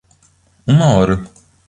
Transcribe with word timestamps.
Uma 0.65 0.95
hora. 0.95 1.23